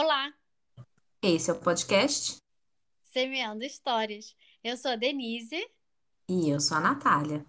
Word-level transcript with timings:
Olá, 0.00 0.32
Esse 1.20 1.50
é 1.50 1.52
o 1.52 1.58
podcast 1.58 2.36
Semeando 3.02 3.64
Histórias. 3.64 4.36
Eu 4.62 4.76
sou 4.76 4.92
a 4.92 4.94
Denise 4.94 5.60
e 6.28 6.48
eu 6.48 6.60
sou 6.60 6.76
a 6.76 6.80
Natália. 6.80 7.44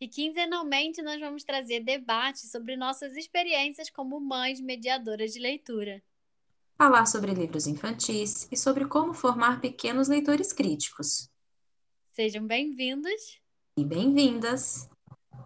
e 0.00 0.06
quinzenalmente 0.06 1.02
nós 1.02 1.18
vamos 1.18 1.42
trazer 1.42 1.80
debates 1.80 2.52
sobre 2.52 2.76
nossas 2.76 3.16
experiências 3.16 3.90
como 3.90 4.20
mães 4.20 4.60
mediadoras 4.60 5.32
de 5.32 5.40
leitura. 5.40 6.00
Falar 6.78 7.04
sobre 7.04 7.34
livros 7.34 7.66
infantis 7.66 8.46
e 8.52 8.56
sobre 8.56 8.86
como 8.86 9.12
formar 9.12 9.60
pequenos 9.60 10.06
leitores 10.06 10.52
críticos. 10.52 11.28
Sejam 12.12 12.46
bem-vindos 12.46 13.40
E 13.76 13.84
bem-vindas! 13.84 14.88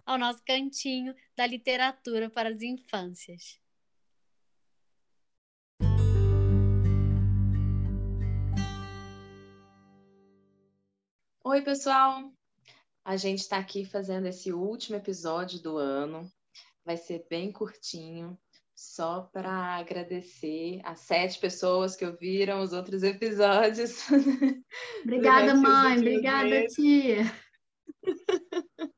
ao 0.05 0.19
nosso 0.19 0.43
cantinho 0.45 1.15
da 1.35 1.47
literatura 1.47 2.29
para 2.29 2.49
as 2.49 2.61
infâncias. 2.61 3.59
Oi, 11.51 11.61
pessoal! 11.61 12.31
A 13.03 13.17
gente 13.17 13.39
está 13.39 13.57
aqui 13.57 13.83
fazendo 13.83 14.25
esse 14.25 14.53
último 14.53 14.95
episódio 14.95 15.61
do 15.61 15.75
ano. 15.75 16.31
Vai 16.85 16.95
ser 16.95 17.25
bem 17.29 17.51
curtinho, 17.51 18.39
só 18.73 19.23
para 19.33 19.75
agradecer 19.75 20.79
as 20.85 21.01
sete 21.01 21.37
pessoas 21.41 21.93
que 21.93 22.05
ouviram 22.05 22.61
os 22.61 22.71
outros 22.71 23.03
episódios. 23.03 24.07
Obrigada, 25.03 25.53
mãe. 25.53 25.97
Obrigada, 25.97 26.47
meses. 26.47 26.73
tia. 26.73 27.23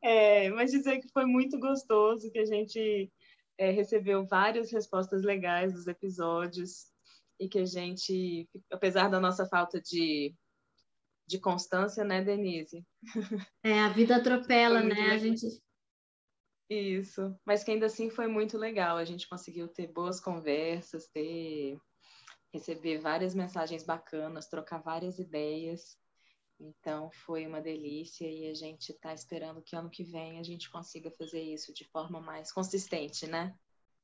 É, 0.00 0.48
mas 0.50 0.70
dizer 0.70 1.00
que 1.00 1.08
foi 1.08 1.24
muito 1.24 1.58
gostoso, 1.58 2.30
que 2.30 2.38
a 2.38 2.44
gente 2.44 3.10
é, 3.58 3.72
recebeu 3.72 4.24
várias 4.24 4.70
respostas 4.70 5.24
legais 5.24 5.72
dos 5.72 5.88
episódios 5.88 6.86
e 7.40 7.48
que 7.48 7.58
a 7.58 7.66
gente, 7.66 8.48
apesar 8.70 9.08
da 9.08 9.18
nossa 9.18 9.44
falta 9.48 9.80
de, 9.80 10.32
de 11.26 11.38
constância, 11.38 12.04
né, 12.04 12.22
Denise? 12.22 12.84
É, 13.62 13.80
a 13.80 13.88
vida 13.88 14.16
atropela, 14.16 14.82
né? 14.82 14.94
A 14.94 15.14
legal. 15.14 15.18
gente 15.18 15.46
Isso, 16.68 17.38
mas 17.44 17.62
que 17.62 17.70
ainda 17.70 17.86
assim 17.86 18.10
foi 18.10 18.26
muito 18.26 18.56
legal. 18.56 18.96
A 18.96 19.04
gente 19.04 19.28
conseguiu 19.28 19.68
ter 19.68 19.86
boas 19.88 20.20
conversas, 20.20 21.08
ter 21.08 21.78
receber 22.52 22.98
várias 22.98 23.34
mensagens 23.34 23.84
bacanas, 23.84 24.48
trocar 24.48 24.82
várias 24.82 25.18
ideias. 25.18 25.98
Então 26.58 27.10
foi 27.10 27.46
uma 27.46 27.60
delícia 27.60 28.26
e 28.26 28.48
a 28.48 28.54
gente 28.54 28.90
está 28.90 29.12
esperando 29.12 29.62
que 29.62 29.76
ano 29.76 29.90
que 29.90 30.02
vem 30.02 30.38
a 30.38 30.42
gente 30.42 30.70
consiga 30.70 31.10
fazer 31.10 31.42
isso 31.42 31.72
de 31.72 31.84
forma 31.84 32.20
mais 32.20 32.50
consistente, 32.50 33.26
né? 33.26 33.54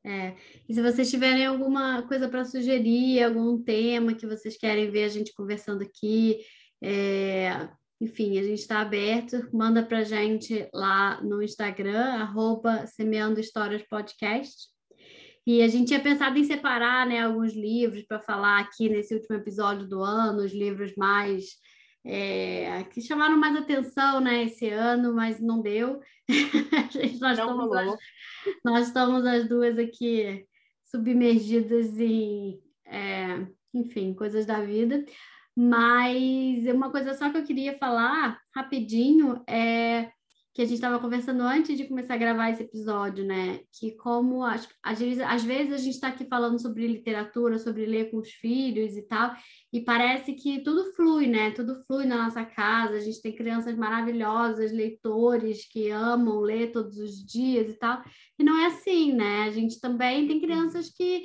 É, 0.05 0.37
e 0.69 0.75
se 0.75 0.83
vocês 0.83 1.09
tiverem 1.11 1.47
alguma 1.47 2.07
coisa 2.09 2.29
para 2.29 2.45
sugerir, 2.45 3.23
algum 3.23 3.63
tema 3.63 4.15
que 4.15 4.27
vocês 4.27 4.57
querem 4.57 4.91
ver 4.91 5.05
a 5.05 5.09
gente 5.09 5.33
conversando 5.33 5.83
aqui, 5.83 6.45
é, 6.83 7.69
enfim, 8.01 8.39
a 8.39 8.43
gente 8.43 8.59
está 8.59 8.81
aberto, 8.81 9.49
manda 9.53 9.83
para 9.85 9.99
a 9.99 10.05
gente 10.05 10.69
lá 10.75 11.21
no 11.23 11.43
Instagram, 11.43 12.15
arroba 12.15 12.87
Semeando 12.87 13.39
Histórias 13.41 13.83
Podcast. 13.89 14.71
E 15.47 15.63
a 15.63 15.69
gente 15.69 15.89
tinha 15.89 16.01
pensado 16.01 16.39
em 16.39 16.45
separar, 16.45 17.07
né, 17.07 17.21
alguns 17.21 17.53
livros 17.55 18.03
para 18.05 18.21
falar 18.21 18.61
aqui 18.61 18.89
nesse 18.89 19.15
último 19.15 19.37
episódio 19.37 19.89
do 19.89 20.03
ano, 20.03 20.45
os 20.45 20.53
livros 20.53 20.95
mais 20.97 21.57
é, 22.05 22.85
que 22.85 23.01
chamaram 23.01 23.37
mais 23.37 23.57
atenção, 23.57 24.21
né, 24.21 24.45
esse 24.45 24.69
ano, 24.69 25.15
mas 25.15 25.41
não 25.41 25.61
deu. 25.63 26.01
Nós 27.21 27.21
Não 27.21 27.31
estamos 27.33 27.65
rolou. 27.67 27.97
nós 28.65 28.87
estamos 28.89 29.27
as 29.27 29.49
duas 29.49 29.79
aqui 29.79 30.45
submergidas 30.85 31.99
em, 31.99 32.61
é, 32.87 33.47
enfim, 33.75 34.15
coisas 34.15 34.45
da 34.47 34.61
vida. 34.61 35.05
Mas 35.57 36.67
uma 36.67 36.91
coisa 36.91 37.15
só 37.15 37.31
que 37.31 37.37
eu 37.37 37.45
queria 37.45 37.77
falar 37.79 38.39
rapidinho 38.55 39.43
é 39.47 40.11
que 40.55 40.61
a 40.61 40.65
gente 40.67 40.75
estava 40.75 40.99
conversando 40.99 41.41
antes 41.43 41.77
de 41.79 41.89
começar 41.89 42.15
a 42.15 42.19
gravar 42.19 42.51
esse 42.51 42.63
episódio, 42.63 43.25
né? 43.25 43.61
Que 43.73 43.93
como 43.93 44.45
às, 44.45 44.69
vezes, 44.99 45.21
às 45.21 45.43
vezes 45.43 45.73
a 45.73 45.79
gente 45.79 45.95
está 45.95 46.09
aqui 46.09 46.27
falando 46.27 46.61
sobre 46.61 46.87
literatura, 46.87 47.59
sobre 47.59 47.87
ler 47.87 48.11
com 48.11 48.19
os 48.19 48.31
filhos 48.31 48.95
e 48.95 49.03
tal, 49.03 49.35
e 49.73 49.81
parece 49.81 50.35
que 50.35 50.63
tudo 50.63 50.93
flui, 50.95 51.27
né? 51.27 51.53
Tudo 51.53 51.83
flui 51.87 52.05
na 52.05 52.25
nossa 52.25 52.45
casa. 52.45 52.97
A 52.97 53.01
gente 53.01 53.23
tem 53.23 53.35
crianças 53.35 53.75
maravilhosas, 53.77 54.73
leitores 54.73 55.67
que 55.67 55.89
amam 55.89 56.41
ler 56.41 56.71
todos 56.71 56.99
os 56.99 57.25
dias 57.25 57.71
e 57.71 57.79
tal. 57.79 58.03
E 58.39 58.45
não 58.45 58.59
é 58.59 58.67
assim, 58.67 59.13
né? 59.15 59.45
A 59.45 59.51
gente 59.51 59.81
também 59.81 60.29
tem 60.29 60.39
crianças 60.39 60.91
que 60.91 61.23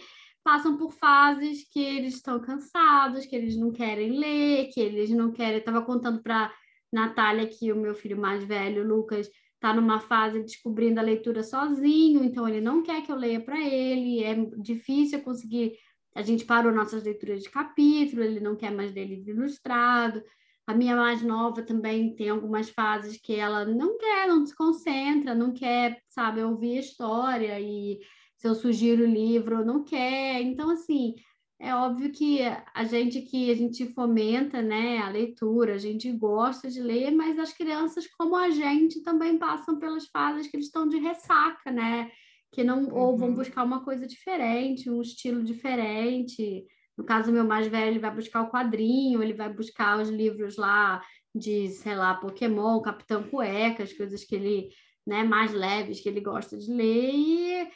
passam 0.48 0.78
por 0.78 0.94
fases 0.94 1.68
que 1.70 1.78
eles 1.78 2.14
estão 2.16 2.40
cansados, 2.40 3.26
que 3.26 3.36
eles 3.36 3.58
não 3.58 3.70
querem 3.70 4.18
ler, 4.18 4.70
que 4.70 4.80
eles 4.80 5.10
não 5.10 5.30
querem. 5.30 5.58
Estava 5.58 5.82
contando 5.82 6.24
para 6.24 6.50
Natália 6.90 7.46
que 7.46 7.70
o 7.70 7.76
meu 7.76 7.94
filho 7.94 8.18
mais 8.18 8.46
velho, 8.46 8.88
Lucas, 8.88 9.30
está 9.56 9.74
numa 9.74 10.00
fase 10.00 10.42
descobrindo 10.42 11.02
a 11.02 11.04
leitura 11.04 11.44
sozinho, 11.44 12.24
então 12.24 12.48
ele 12.48 12.62
não 12.62 12.82
quer 12.82 13.02
que 13.04 13.12
eu 13.12 13.18
leia 13.18 13.42
para 13.42 13.60
ele, 13.60 14.24
é 14.24 14.36
difícil 14.58 15.22
conseguir. 15.22 15.74
A 16.16 16.22
gente 16.22 16.46
parou 16.46 16.72
nossas 16.72 17.04
leituras 17.04 17.44
de 17.44 17.50
capítulo, 17.50 18.24
ele 18.24 18.40
não 18.40 18.56
quer 18.56 18.72
mais 18.72 18.94
ler 18.94 19.04
livro 19.04 19.32
ilustrado. 19.32 20.24
A 20.66 20.74
minha 20.74 20.96
mais 20.96 21.22
nova 21.22 21.62
também 21.62 22.16
tem 22.16 22.30
algumas 22.30 22.70
fases 22.70 23.20
que 23.22 23.36
ela 23.36 23.66
não 23.66 23.98
quer, 23.98 24.30
não 24.30 24.46
se 24.46 24.56
concentra, 24.56 25.36
não 25.36 25.54
quer, 25.54 26.02
sabe, 26.08 26.42
ouvir 26.42 26.78
a 26.78 26.80
história 26.80 27.60
e 27.60 28.00
se 28.38 28.48
eu 28.48 28.56
sugiro 28.56 29.04
o 29.04 29.08
livro, 29.08 29.66
não 29.66 29.84
quer. 29.84 30.42
Então, 30.42 30.70
assim, 30.70 31.16
é 31.60 31.74
óbvio 31.76 32.12
que 32.12 32.40
a 32.74 32.84
gente 32.84 33.22
que 33.22 33.50
a 33.52 33.56
gente 33.56 33.88
fomenta, 33.94 34.62
né, 34.62 35.00
a 35.00 35.10
leitura, 35.10 35.74
a 35.74 35.78
gente 35.78 36.12
gosta 36.12 36.70
de 36.70 36.80
ler, 36.82 37.12
mas 37.12 37.40
as 37.40 37.52
crianças, 37.54 38.08
como 38.08 38.36
a 38.36 38.50
gente, 38.52 39.02
também 39.02 39.38
passam 39.40 39.80
pelas 39.80 40.06
fases 40.08 40.48
que 40.48 40.56
eles 40.56 40.68
estão 40.68 40.88
de 40.88 40.98
ressaca, 40.98 41.72
né? 41.72 42.12
Que 42.52 42.64
não 42.64 42.88
ou 42.94 43.18
vão 43.18 43.30
Uhum. 43.30 43.36
buscar 43.36 43.64
uma 43.64 43.84
coisa 43.84 44.06
diferente, 44.08 44.90
um 44.90 45.02
estilo 45.02 45.44
diferente. 45.44 46.66
No 46.98 47.04
caso, 47.04 47.30
o 47.30 47.34
meu 47.34 47.44
mais 47.46 47.68
velho, 47.68 47.92
ele 47.92 48.00
vai 48.00 48.14
buscar 48.14 48.42
o 48.44 48.50
quadrinho, 48.52 49.22
ele 49.22 49.34
vai 49.34 49.52
buscar 49.52 50.00
os 50.02 50.10
livros 50.10 50.58
lá 50.58 51.02
de, 51.36 51.70
sei 51.70 51.96
lá, 51.96 52.16
Pokémon, 52.16 52.82
Capitão 52.82 53.24
Cueca, 53.24 53.84
as 53.84 53.94
coisas 53.94 54.24
que 54.24 54.36
ele, 54.36 54.70
né, 55.06 55.24
mais 55.24 55.54
leves 55.54 56.00
que 56.02 56.10
ele 56.10 56.22
gosta 56.22 56.58
de 56.58 56.72
ler 56.72 57.12
e 57.14 57.70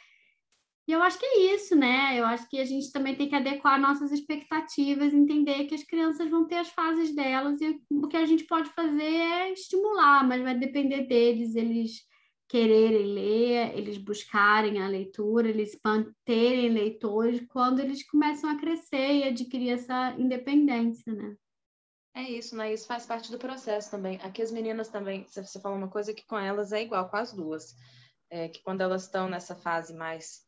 e 0.86 0.92
eu 0.92 1.00
acho 1.00 1.18
que 1.18 1.24
é 1.24 1.54
isso, 1.54 1.76
né? 1.76 2.18
Eu 2.18 2.24
acho 2.24 2.48
que 2.48 2.58
a 2.58 2.64
gente 2.64 2.90
também 2.90 3.14
tem 3.14 3.28
que 3.28 3.36
adequar 3.36 3.80
nossas 3.80 4.10
expectativas, 4.10 5.14
entender 5.14 5.64
que 5.66 5.74
as 5.74 5.84
crianças 5.84 6.28
vão 6.28 6.46
ter 6.46 6.56
as 6.56 6.70
fases 6.70 7.14
delas 7.14 7.60
e 7.60 7.80
o 7.90 8.08
que 8.08 8.16
a 8.16 8.26
gente 8.26 8.44
pode 8.44 8.68
fazer 8.70 9.02
é 9.02 9.52
estimular, 9.52 10.26
mas 10.26 10.42
vai 10.42 10.58
depender 10.58 11.06
deles, 11.06 11.54
eles 11.54 12.00
quererem 12.48 13.06
ler, 13.14 13.78
eles 13.78 13.96
buscarem 13.96 14.82
a 14.82 14.88
leitura, 14.88 15.48
eles 15.48 15.78
manterem 15.84 16.68
leitores 16.68 17.46
quando 17.48 17.78
eles 17.78 18.04
começam 18.06 18.50
a 18.50 18.58
crescer 18.58 19.12
e 19.14 19.24
adquirir 19.24 19.70
essa 19.70 20.14
independência, 20.18 21.14
né? 21.14 21.36
É 22.14 22.22
isso, 22.24 22.54
né? 22.56 22.74
Isso 22.74 22.86
faz 22.86 23.06
parte 23.06 23.30
do 23.30 23.38
processo 23.38 23.90
também. 23.90 24.18
Aqui 24.22 24.42
as 24.42 24.50
meninas 24.50 24.88
também, 24.88 25.24
você 25.26 25.60
falou 25.60 25.78
uma 25.78 25.88
coisa 25.88 26.12
que 26.12 26.26
com 26.26 26.38
elas 26.38 26.72
é 26.72 26.82
igual, 26.82 27.08
com 27.08 27.16
as 27.16 27.32
duas. 27.32 27.74
É 28.28 28.48
que 28.48 28.62
quando 28.62 28.82
elas 28.82 29.04
estão 29.04 29.28
nessa 29.30 29.56
fase 29.56 29.94
mais 29.94 30.42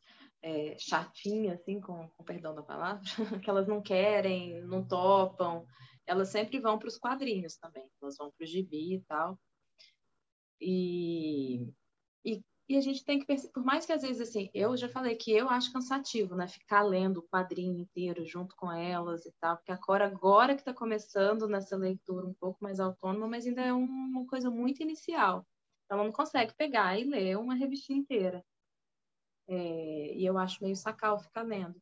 é, 0.44 0.76
chatinha, 0.78 1.54
assim, 1.54 1.80
com, 1.80 2.06
com 2.10 2.22
perdão 2.22 2.54
da 2.54 2.62
palavra, 2.62 3.02
que 3.42 3.48
elas 3.48 3.66
não 3.66 3.80
querem, 3.80 4.62
não 4.64 4.86
topam, 4.86 5.66
elas 6.06 6.28
sempre 6.28 6.60
vão 6.60 6.78
para 6.78 6.88
os 6.88 6.98
quadrinhos 6.98 7.56
também. 7.56 7.90
Elas 8.00 8.16
vão 8.18 8.30
para 8.30 8.44
o 8.44 8.46
gibi 8.46 8.96
e 8.96 9.00
tal. 9.08 9.40
E, 10.60 11.72
e, 12.22 12.42
e 12.68 12.76
a 12.76 12.80
gente 12.82 13.02
tem 13.06 13.18
que 13.18 13.24
perceber, 13.24 13.54
por 13.54 13.64
mais 13.64 13.86
que 13.86 13.92
às 13.92 14.02
vezes, 14.02 14.28
assim, 14.28 14.50
eu 14.52 14.76
já 14.76 14.86
falei 14.86 15.16
que 15.16 15.32
eu 15.32 15.48
acho 15.48 15.72
cansativo, 15.72 16.36
né? 16.36 16.46
Ficar 16.46 16.82
lendo 16.82 17.20
o 17.20 17.28
quadrinho 17.28 17.80
inteiro 17.80 18.26
junto 18.26 18.54
com 18.54 18.70
elas 18.70 19.24
e 19.24 19.32
tal, 19.40 19.56
porque 19.56 19.72
agora, 19.72 20.06
agora 20.06 20.54
que 20.54 20.60
está 20.60 20.74
começando 20.74 21.48
nessa 21.48 21.74
leitura 21.74 22.26
um 22.26 22.34
pouco 22.34 22.62
mais 22.62 22.78
autônoma, 22.80 23.26
mas 23.28 23.46
ainda 23.46 23.62
é 23.62 23.72
uma 23.72 24.26
coisa 24.26 24.50
muito 24.50 24.82
inicial. 24.82 25.46
Ela 25.90 26.04
não 26.04 26.12
consegue 26.12 26.54
pegar 26.54 26.98
e 26.98 27.04
ler 27.04 27.38
uma 27.38 27.54
revistinha 27.54 27.98
inteira. 27.98 28.44
É, 29.48 30.14
e 30.16 30.24
eu 30.24 30.38
acho 30.38 30.62
meio 30.62 30.76
sacal 30.76 31.18
ficar 31.18 31.42
lendo. 31.42 31.80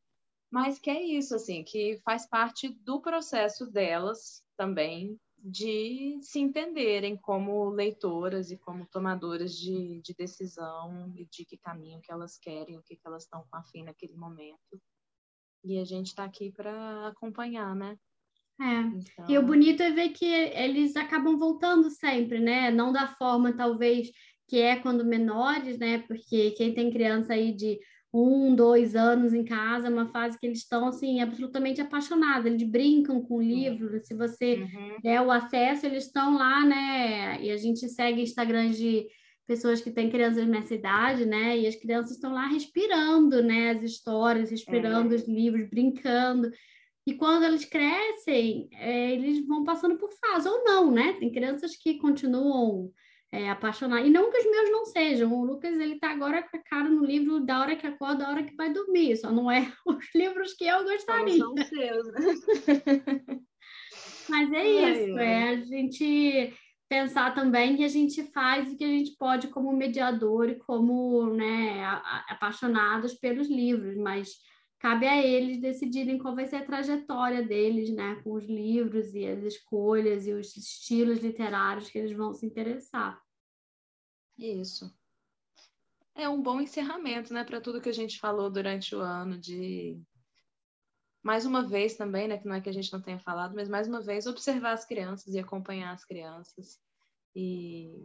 Mas 0.50 0.79
que 0.79 0.91
é 0.91 1.03
isso, 1.03 1.35
assim, 1.35 1.64
que 1.64 1.99
faz 2.05 2.29
parte 2.29 2.69
do 2.69 3.00
processo 3.00 3.67
delas 3.70 4.43
também 4.56 5.19
de 5.44 6.19
se 6.23 6.38
entenderem 6.38 7.17
como 7.17 7.70
leitoras 7.70 8.53
e 8.53 8.56
como 8.56 8.87
tomadoras 8.87 9.56
de, 9.56 10.00
de 10.00 10.14
decisão 10.14 11.12
e 11.17 11.25
de 11.26 11.44
que 11.44 11.59
caminho 11.59 12.00
que 12.00 12.12
elas 12.12 12.38
querem, 12.38 12.79
o 12.79 12.82
que, 12.82 12.94
que 12.94 13.06
elas 13.06 13.25
estão 13.25 13.44
com 13.50 13.56
afim 13.56 13.82
naquele 13.82 14.14
momento. 14.14 14.81
E 15.64 15.79
a 15.79 15.85
gente 15.85 16.09
está 16.09 16.25
aqui 16.25 16.53
para 16.53 17.09
acompanhar, 17.09 17.75
né? 17.75 17.99
É. 18.61 18.81
Então, 18.81 19.25
E 19.29 19.38
o 19.38 19.43
bonito 19.43 19.82
é 19.82 19.91
ver 19.91 20.11
que 20.11 20.26
eles 20.26 20.94
acabam 20.94 21.37
voltando 21.37 21.91
sempre, 21.91 22.38
né? 22.38 22.70
Não 22.70 22.93
da 22.93 23.09
forma, 23.09 23.56
talvez, 23.56 24.12
que 24.52 24.60
é 24.60 24.76
quando 24.76 25.02
menores, 25.02 25.78
né? 25.78 26.04
Porque 26.06 26.50
quem 26.50 26.75
tem 26.75 26.90
criança 26.90 27.32
aí 27.32 27.52
de 27.54 27.81
um, 28.12 28.54
dois 28.54 28.94
anos 28.94 29.32
em 29.32 29.46
casa, 29.46 29.88
uma 29.88 30.08
fase 30.08 30.38
que 30.38 30.46
eles 30.46 30.58
estão 30.58 30.87
assim 30.87 31.22
absolutamente 31.22 31.81
apaixonados, 31.81 32.44
eles 32.44 32.62
brincam 32.62 33.22
com 33.22 33.37
o 33.37 33.43
livro. 33.43 33.99
Se 34.04 34.12
você 34.12 34.56
uhum. 34.56 34.96
der 35.02 35.22
o 35.22 35.31
acesso, 35.31 35.87
eles 35.87 36.04
estão 36.04 36.37
lá, 36.37 36.66
né? 36.66 37.43
E 37.43 37.50
a 37.50 37.56
gente 37.56 37.88
segue 37.88 38.20
Instagram 38.20 38.72
de 38.72 39.06
pessoas 39.46 39.81
que 39.81 39.90
têm 39.90 40.10
crianças 40.10 40.46
nessa 40.46 40.75
idade, 40.75 41.25
né? 41.25 41.58
E 41.58 41.66
as 41.66 41.76
crianças 41.76 42.12
estão 42.12 42.34
lá 42.34 42.46
respirando, 42.46 43.43
né? 43.43 43.70
As 43.70 43.82
histórias, 43.82 44.50
respirando 44.50 45.14
é. 45.14 45.16
os 45.16 45.26
livros, 45.26 45.66
brincando. 45.70 46.50
E 47.06 47.14
quando 47.14 47.44
eles 47.44 47.64
crescem, 47.64 48.69
é, 48.75 49.12
eles 49.12 49.46
vão 49.46 49.64
passando 49.64 49.96
por 49.96 50.10
fase, 50.12 50.46
ou 50.46 50.62
não, 50.62 50.90
né? 50.90 51.14
Tem 51.14 51.32
crianças 51.32 51.75
que 51.75 51.96
continuam 51.96 52.93
é. 53.32 54.06
E 54.06 54.11
não 54.11 54.31
que 54.31 54.38
os 54.38 54.50
meus 54.50 54.70
não 54.70 54.84
sejam. 54.84 55.32
O 55.32 55.44
Lucas, 55.44 55.79
ele 55.81 55.99
tá 55.99 56.11
agora 56.11 56.43
com 56.43 56.55
a 56.55 56.62
cara 56.62 56.88
no 56.88 57.05
livro 57.05 57.40
da 57.40 57.61
hora 57.61 57.75
que 57.75 57.87
acorda, 57.87 58.25
da 58.25 58.31
hora 58.31 58.43
que 58.43 58.55
vai 58.55 58.70
dormir. 58.70 59.17
Só 59.17 59.32
não 59.32 59.50
é 59.50 59.73
os 59.87 60.14
livros 60.14 60.52
que 60.52 60.67
eu 60.67 60.84
gostaria. 60.84 61.38
Não 61.38 61.56
são 61.56 61.67
seus, 61.67 62.06
né? 62.12 62.20
Mas 64.29 64.52
é 64.52 64.67
isso, 64.67 65.19
é 65.19 65.49
a 65.49 65.56
gente 65.56 66.55
pensar 66.88 67.34
também 67.34 67.76
que 67.76 67.84
a 67.84 67.88
gente 67.88 68.23
faz 68.32 68.70
o 68.70 68.76
que 68.76 68.84
a 68.84 68.88
gente 68.88 69.17
pode 69.17 69.49
como 69.49 69.73
mediador 69.73 70.49
e 70.49 70.56
como 70.56 71.26
né, 71.35 71.82
apaixonados 72.28 73.14
pelos 73.14 73.49
livros, 73.49 73.96
mas 73.96 74.37
cabe 74.82 75.06
a 75.06 75.17
eles 75.17 75.61
decidirem 75.61 76.19
qual 76.19 76.34
vai 76.34 76.44
ser 76.44 76.56
a 76.56 76.67
trajetória 76.67 77.40
deles, 77.40 77.88
né, 77.94 78.20
com 78.25 78.32
os 78.32 78.44
livros 78.44 79.14
e 79.14 79.25
as 79.25 79.40
escolhas 79.44 80.26
e 80.26 80.32
os 80.32 80.56
estilos 80.56 81.20
literários 81.20 81.88
que 81.88 81.96
eles 81.96 82.11
vão 82.17 82.34
se 82.34 82.44
interessar. 82.44 83.23
Isso. 84.37 84.93
É 86.17 86.29
um 86.29 86.43
bom 86.43 86.61
encerramento, 86.61 87.32
né, 87.32 87.44
para 87.44 87.61
tudo 87.61 87.81
que 87.81 87.90
a 87.90 87.94
gente 87.94 88.19
falou 88.19 88.50
durante 88.50 88.93
o 88.93 88.99
ano 88.99 89.38
de 89.38 90.02
mais 91.23 91.46
uma 91.46 91.62
vez 91.62 91.94
também, 91.94 92.26
né, 92.26 92.37
que 92.37 92.49
não 92.49 92.56
é 92.56 92.61
que 92.61 92.69
a 92.69 92.73
gente 92.73 92.93
não 92.93 93.00
tenha 93.00 93.20
falado, 93.20 93.55
mas 93.55 93.69
mais 93.69 93.87
uma 93.87 94.02
vez 94.02 94.26
observar 94.26 94.73
as 94.73 94.85
crianças 94.85 95.32
e 95.32 95.38
acompanhar 95.38 95.93
as 95.93 96.05
crianças 96.05 96.81
e, 97.37 98.05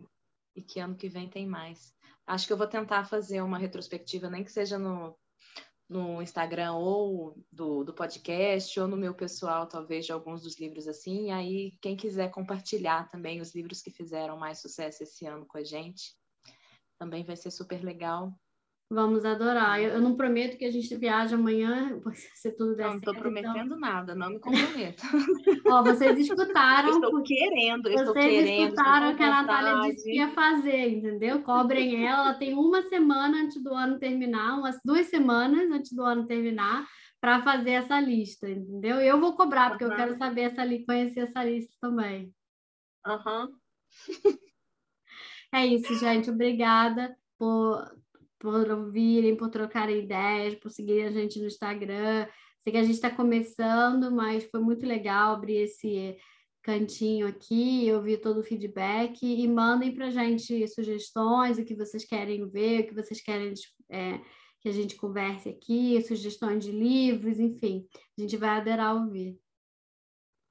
e 0.56 0.62
que 0.62 0.80
ano 0.80 0.95
que 0.95 1.09
vem 1.09 1.27
tem 1.27 1.47
mais. 1.47 1.91
Acho 2.27 2.45
que 2.45 2.53
eu 2.53 2.57
vou 2.57 2.68
tentar 2.68 3.03
fazer 3.06 3.41
uma 3.41 3.57
retrospectiva, 3.57 4.30
nem 4.30 4.44
que 4.44 4.51
seja 4.51 4.77
no, 4.77 5.18
no 5.89 6.22
Instagram 6.22 6.74
ou 6.74 7.42
do, 7.51 7.84
do 7.84 7.94
podcast 7.94 8.78
ou 8.80 8.88
no 8.88 8.98
meu 8.98 9.13
pessoal, 9.13 9.68
talvez, 9.68 10.06
de 10.06 10.12
alguns 10.12 10.42
dos 10.42 10.60
livros 10.60 10.88
assim. 10.88 11.28
E 11.28 11.31
aí, 11.31 11.78
quem 11.81 11.95
quiser 11.95 12.30
compartilhar 12.30 13.10
também 13.10 13.39
os 13.39 13.56
livros 13.56 13.81
que 13.81 13.92
fizeram 13.92 14.38
mais 14.38 14.60
sucesso 14.60 15.04
esse 15.04 15.25
ano 15.25 15.45
com 15.45 15.57
a 15.57 15.63
gente, 15.63 16.16
também 16.98 17.24
vai 17.24 17.38
ser 17.38 17.51
super 17.51 17.84
legal. 17.84 18.34
Vamos 18.89 19.25
adorar. 19.25 19.81
Eu, 19.81 19.95
eu, 19.95 20.01
não 20.01 20.16
prometo 20.16 20.57
que 20.57 20.63
a 20.63 20.72
gente 20.72 20.95
viaje 20.95 21.36
amanhã, 21.36 22.00
se 22.34 22.51
tudo 22.56 22.74
der 22.74 22.84
não, 22.86 22.92
certo. 22.94 23.06
Não 23.06 23.12
estou 23.12 23.16
prometendo 23.16 23.66
então... 23.66 23.80
nada, 23.80 24.16
não 24.16 24.30
me 24.30 24.39
comprometo. 24.39 25.04
Ó, 25.68 25.84
vocês 25.84 26.18
escutaram. 26.18 26.89
estou 26.89 27.22
querendo, 27.22 27.89
estou 27.89 28.13
querendo. 28.13 28.63
escutaram 28.63 29.12
o 29.12 29.18
que 29.18 29.24
a 29.24 29.30
Natália 29.30 29.89
disse 29.89 30.06
que 30.06 30.16
ia 30.16 30.30
fazer, 30.30 30.89
entendeu? 30.89 31.44
Cobrem 31.44 32.06
ela, 32.06 32.30
ela 32.30 32.34
tem 32.36 32.54
uma 32.54 32.81
semana 32.84 33.44
antes 33.44 33.62
do 33.62 33.74
ano 33.74 34.00
terminar, 34.00 34.57
umas 34.57 34.80
duas 34.86 35.07
semanas 35.07 35.69
antes 35.69 35.92
do 35.92 36.04
ano 36.04 36.25
terminar, 36.25 36.88
para 37.19 37.42
fazer 37.42 37.72
essa 37.72 38.00
lista, 38.00 38.50
entendeu? 38.50 39.01
Eu 39.01 39.19
vou 39.19 39.36
cobrar, 39.36 39.72
porque 39.72 39.83
uhum. 39.83 39.92
eu 39.92 39.98
quero 39.98 40.18
saber 40.18 40.42
essa 40.42 40.63
conhecer 40.86 41.22
essa 41.22 41.44
lista 41.44 41.75
também. 41.81 42.33
Aham. 43.06 43.48
Uhum. 43.48 43.57
É 45.50 45.66
isso, 45.66 45.95
gente. 45.95 46.30
Obrigada 46.30 47.18
por 47.38 47.81
por 48.39 48.69
ouvirem, 48.69 49.36
por 49.36 49.50
trocarem 49.50 50.04
ideias, 50.04 50.56
por 50.56 50.69
seguirem 50.69 51.06
a 51.06 51.12
gente 51.12 51.39
no 51.39 51.48
Instagram. 51.48 52.28
Sei 52.62 52.72
que 52.72 52.78
a 52.80 52.84
gente 52.84 52.95
está 52.95 53.10
começando, 53.10 54.12
mas 54.12 54.44
foi 54.45 54.60
muito 54.60 54.86
legal 54.86 55.36
abrir 55.36 55.57
esse 55.57 56.18
cantinho 56.63 57.28
aqui, 57.28 57.89
ouvir 57.94 58.18
todo 58.18 58.42
o 58.42 58.44
feedback 58.44 59.25
e 59.25 59.48
mandem 59.48 59.94
para 59.95 60.07
a 60.07 60.10
gente 60.10 60.68
sugestões, 60.68 61.57
o 61.57 61.63
que 61.63 61.74
vocês 61.74 62.04
querem 62.04 62.48
ver, 62.50 62.81
o 62.81 62.88
que 62.88 62.94
vocês 62.94 63.22
querem 63.22 63.54
é, 63.89 64.19
que 64.60 64.68
a 64.68 64.72
gente 64.72 64.98
converse 64.98 65.48
aqui, 65.48 66.01
sugestões 66.01 66.66
de 66.66 66.72
livros, 66.72 67.40
enfim, 67.40 67.88
a 68.18 68.22
gente 68.22 68.36
vai 68.36 68.50
adorar 68.50 68.95
ouvir. 68.95 69.40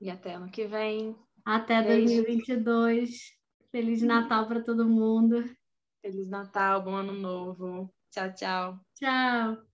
E 0.00 0.10
até 0.10 0.34
ano 0.34 0.50
que 0.50 0.66
vem. 0.66 1.14
Até 1.44 1.82
Beijo. 1.82 2.22
2022. 2.22 3.36
Feliz 3.70 4.02
Natal 4.02 4.46
para 4.46 4.62
todo 4.62 4.88
mundo. 4.88 5.44
Feliz 6.06 6.28
Natal, 6.28 6.82
bom 6.84 6.94
ano 6.96 7.12
novo. 7.12 7.92
Tchau, 8.10 8.32
tchau. 8.34 8.86
Tchau. 8.94 9.65